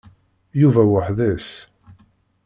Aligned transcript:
Yuba 0.61 0.81
weḥd-s. 0.91 1.49